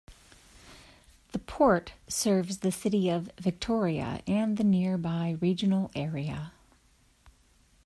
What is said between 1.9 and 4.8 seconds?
serves the city of Victoria and the